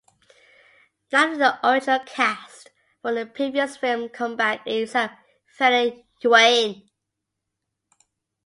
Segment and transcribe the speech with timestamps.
[1.11, 2.71] None of the original cast
[3.03, 5.13] from the previous film come back except
[5.45, 6.89] Fennie Yuen.